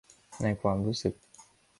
[0.41, 1.13] ในความรู้สึก